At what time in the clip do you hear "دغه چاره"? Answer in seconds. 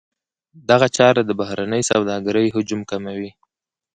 0.69-1.21